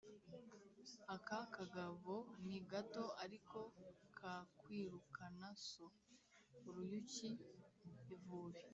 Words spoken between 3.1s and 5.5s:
ariko kakwirukana